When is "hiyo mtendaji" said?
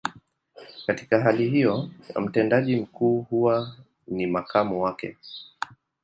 1.49-2.75